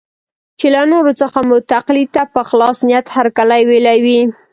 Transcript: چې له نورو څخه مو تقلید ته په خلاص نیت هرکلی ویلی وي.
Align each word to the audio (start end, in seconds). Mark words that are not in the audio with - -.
چې 0.59 0.67
له 0.75 0.81
نورو 0.91 1.11
څخه 1.21 1.39
مو 1.47 1.57
تقلید 1.73 2.09
ته 2.15 2.23
په 2.35 2.41
خلاص 2.49 2.77
نیت 2.87 3.05
هرکلی 3.15 3.61
ویلی 3.69 3.99
وي. 4.05 4.19